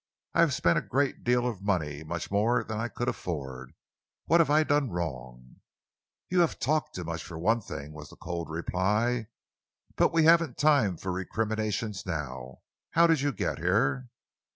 I 0.33 0.39
have 0.39 0.51
spent 0.55 0.79
a 0.79 0.81
great 0.81 1.23
deal 1.23 1.45
of 1.47 1.61
money 1.61 2.03
much 2.03 2.31
more 2.31 2.63
than 2.63 2.79
I 2.79 2.87
could 2.87 3.07
afford. 3.07 3.75
What 4.25 4.39
have 4.39 4.49
I 4.49 4.63
done 4.63 4.89
wrong?" 4.89 5.57
"You 6.27 6.39
have 6.39 6.57
talked 6.57 6.95
too 6.95 7.03
much, 7.03 7.23
for 7.23 7.37
one 7.37 7.61
thing," 7.61 7.93
was 7.93 8.09
the 8.09 8.15
cold 8.15 8.49
reply, 8.49 9.27
"but 9.95 10.11
we 10.11 10.23
haven't 10.23 10.57
time 10.57 10.97
for 10.97 11.11
recriminations 11.11 12.03
now. 12.03 12.61
How 12.89 13.05
did 13.05 13.21
you 13.21 13.31
get 13.31 13.59
here?" 13.59 14.09